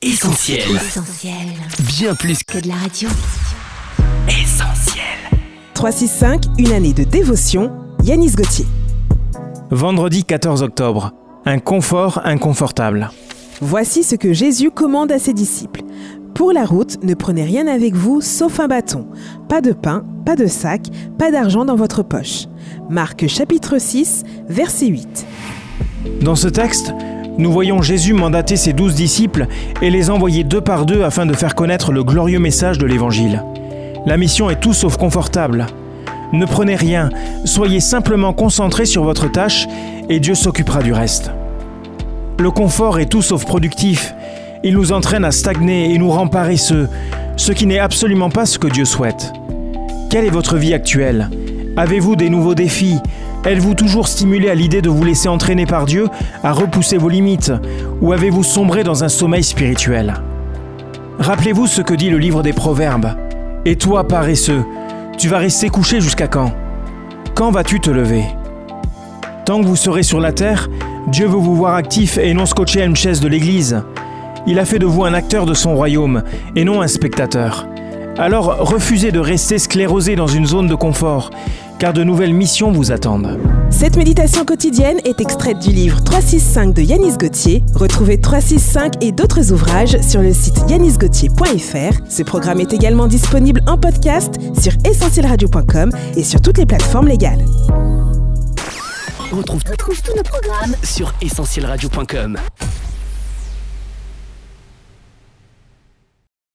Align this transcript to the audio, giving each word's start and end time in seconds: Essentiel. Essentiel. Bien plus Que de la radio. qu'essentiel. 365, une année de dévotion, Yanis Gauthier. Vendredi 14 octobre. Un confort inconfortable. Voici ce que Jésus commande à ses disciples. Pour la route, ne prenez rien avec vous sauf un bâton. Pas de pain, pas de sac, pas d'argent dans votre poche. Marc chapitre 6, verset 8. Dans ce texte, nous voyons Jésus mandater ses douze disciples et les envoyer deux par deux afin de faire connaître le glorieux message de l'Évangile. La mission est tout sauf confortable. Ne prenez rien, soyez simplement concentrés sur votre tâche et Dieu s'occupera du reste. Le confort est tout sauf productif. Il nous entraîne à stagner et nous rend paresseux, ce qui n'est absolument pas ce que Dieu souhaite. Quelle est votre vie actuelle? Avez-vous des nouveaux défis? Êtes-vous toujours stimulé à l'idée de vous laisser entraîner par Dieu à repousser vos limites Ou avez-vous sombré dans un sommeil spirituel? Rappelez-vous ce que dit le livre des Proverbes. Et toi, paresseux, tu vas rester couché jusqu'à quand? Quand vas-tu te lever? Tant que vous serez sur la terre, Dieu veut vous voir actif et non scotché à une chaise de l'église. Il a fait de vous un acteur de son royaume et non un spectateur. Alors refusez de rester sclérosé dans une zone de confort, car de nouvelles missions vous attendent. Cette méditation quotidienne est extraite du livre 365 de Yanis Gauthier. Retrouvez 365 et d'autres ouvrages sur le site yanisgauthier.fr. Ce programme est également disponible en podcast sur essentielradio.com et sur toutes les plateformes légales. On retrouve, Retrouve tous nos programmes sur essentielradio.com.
Essentiel. 0.00 0.60
Essentiel. 0.76 1.34
Bien 1.88 2.14
plus 2.14 2.44
Que 2.44 2.58
de 2.60 2.68
la 2.68 2.76
radio. 2.76 3.08
qu'essentiel. 4.28 5.02
365, 5.74 6.44
une 6.58 6.70
année 6.70 6.92
de 6.92 7.02
dévotion, 7.02 7.72
Yanis 8.04 8.30
Gauthier. 8.36 8.64
Vendredi 9.72 10.22
14 10.22 10.62
octobre. 10.62 11.10
Un 11.44 11.58
confort 11.58 12.20
inconfortable. 12.24 13.10
Voici 13.60 14.04
ce 14.04 14.14
que 14.14 14.32
Jésus 14.32 14.70
commande 14.70 15.10
à 15.10 15.18
ses 15.18 15.32
disciples. 15.32 15.82
Pour 16.32 16.52
la 16.52 16.64
route, 16.64 17.02
ne 17.02 17.14
prenez 17.14 17.42
rien 17.42 17.66
avec 17.66 17.96
vous 17.96 18.20
sauf 18.20 18.60
un 18.60 18.68
bâton. 18.68 19.08
Pas 19.48 19.60
de 19.60 19.72
pain, 19.72 20.04
pas 20.24 20.36
de 20.36 20.46
sac, 20.46 20.82
pas 21.18 21.32
d'argent 21.32 21.64
dans 21.64 21.74
votre 21.74 22.04
poche. 22.04 22.44
Marc 22.88 23.26
chapitre 23.26 23.78
6, 23.78 24.22
verset 24.48 24.86
8. 24.86 25.26
Dans 26.22 26.36
ce 26.36 26.46
texte, 26.46 26.92
nous 27.38 27.52
voyons 27.52 27.82
Jésus 27.82 28.14
mandater 28.14 28.56
ses 28.56 28.72
douze 28.72 28.96
disciples 28.96 29.46
et 29.80 29.90
les 29.90 30.10
envoyer 30.10 30.42
deux 30.42 30.60
par 30.60 30.86
deux 30.86 31.04
afin 31.04 31.24
de 31.24 31.34
faire 31.34 31.54
connaître 31.54 31.92
le 31.92 32.02
glorieux 32.02 32.40
message 32.40 32.78
de 32.78 32.86
l'Évangile. 32.86 33.44
La 34.06 34.16
mission 34.16 34.50
est 34.50 34.58
tout 34.58 34.74
sauf 34.74 34.96
confortable. 34.96 35.66
Ne 36.32 36.44
prenez 36.46 36.74
rien, 36.74 37.10
soyez 37.44 37.78
simplement 37.78 38.32
concentrés 38.32 38.86
sur 38.86 39.04
votre 39.04 39.30
tâche 39.30 39.68
et 40.08 40.18
Dieu 40.18 40.34
s'occupera 40.34 40.82
du 40.82 40.92
reste. 40.92 41.30
Le 42.40 42.50
confort 42.50 42.98
est 42.98 43.06
tout 43.06 43.22
sauf 43.22 43.44
productif. 43.44 44.14
Il 44.64 44.74
nous 44.74 44.90
entraîne 44.92 45.24
à 45.24 45.30
stagner 45.30 45.94
et 45.94 45.98
nous 45.98 46.10
rend 46.10 46.26
paresseux, 46.26 46.88
ce 47.36 47.52
qui 47.52 47.66
n'est 47.66 47.78
absolument 47.78 48.30
pas 48.30 48.46
ce 48.46 48.58
que 48.58 48.66
Dieu 48.66 48.84
souhaite. 48.84 49.32
Quelle 50.10 50.24
est 50.24 50.30
votre 50.30 50.56
vie 50.56 50.74
actuelle? 50.74 51.30
Avez-vous 51.76 52.16
des 52.16 52.30
nouveaux 52.30 52.56
défis? 52.56 52.98
Êtes-vous 53.44 53.74
toujours 53.74 54.08
stimulé 54.08 54.50
à 54.50 54.54
l'idée 54.54 54.82
de 54.82 54.90
vous 54.90 55.04
laisser 55.04 55.28
entraîner 55.28 55.64
par 55.64 55.86
Dieu 55.86 56.08
à 56.42 56.52
repousser 56.52 56.96
vos 56.98 57.08
limites 57.08 57.52
Ou 58.00 58.12
avez-vous 58.12 58.42
sombré 58.42 58.82
dans 58.82 59.04
un 59.04 59.08
sommeil 59.08 59.44
spirituel? 59.44 60.14
Rappelez-vous 61.20 61.66
ce 61.66 61.80
que 61.80 61.94
dit 61.94 62.10
le 62.10 62.18
livre 62.18 62.42
des 62.42 62.52
Proverbes. 62.52 63.14
Et 63.64 63.76
toi, 63.76 64.06
paresseux, 64.06 64.64
tu 65.16 65.28
vas 65.28 65.38
rester 65.38 65.68
couché 65.68 66.00
jusqu'à 66.00 66.26
quand? 66.26 66.52
Quand 67.34 67.50
vas-tu 67.50 67.80
te 67.80 67.90
lever? 67.90 68.24
Tant 69.44 69.60
que 69.60 69.66
vous 69.66 69.76
serez 69.76 70.02
sur 70.02 70.20
la 70.20 70.32
terre, 70.32 70.68
Dieu 71.06 71.26
veut 71.26 71.38
vous 71.38 71.56
voir 71.56 71.74
actif 71.74 72.18
et 72.18 72.34
non 72.34 72.44
scotché 72.44 72.82
à 72.82 72.84
une 72.84 72.96
chaise 72.96 73.20
de 73.20 73.28
l'église. 73.28 73.82
Il 74.46 74.58
a 74.58 74.64
fait 74.64 74.78
de 74.78 74.86
vous 74.86 75.04
un 75.04 75.14
acteur 75.14 75.46
de 75.46 75.54
son 75.54 75.74
royaume 75.74 76.22
et 76.56 76.64
non 76.64 76.82
un 76.82 76.88
spectateur. 76.88 77.66
Alors 78.18 78.56
refusez 78.58 79.12
de 79.12 79.20
rester 79.20 79.60
sclérosé 79.60 80.16
dans 80.16 80.26
une 80.26 80.44
zone 80.44 80.66
de 80.66 80.74
confort, 80.74 81.30
car 81.78 81.92
de 81.92 82.02
nouvelles 82.02 82.34
missions 82.34 82.72
vous 82.72 82.90
attendent. 82.90 83.38
Cette 83.70 83.96
méditation 83.96 84.44
quotidienne 84.44 84.98
est 85.04 85.20
extraite 85.20 85.60
du 85.60 85.70
livre 85.70 86.02
365 86.02 86.74
de 86.74 86.82
Yanis 86.82 87.16
Gauthier. 87.16 87.62
Retrouvez 87.76 88.20
365 88.20 89.04
et 89.04 89.12
d'autres 89.12 89.52
ouvrages 89.52 90.00
sur 90.00 90.20
le 90.20 90.32
site 90.32 90.58
yanisgauthier.fr. 90.68 92.00
Ce 92.08 92.22
programme 92.24 92.58
est 92.58 92.72
également 92.72 93.06
disponible 93.06 93.62
en 93.68 93.78
podcast 93.78 94.34
sur 94.60 94.72
essentielradio.com 94.84 95.92
et 96.16 96.24
sur 96.24 96.40
toutes 96.40 96.58
les 96.58 96.66
plateformes 96.66 97.06
légales. 97.06 97.44
On 99.32 99.36
retrouve, 99.36 99.62
Retrouve 99.70 100.02
tous 100.02 100.16
nos 100.16 100.24
programmes 100.24 100.74
sur 100.82 101.14
essentielradio.com. 101.20 102.36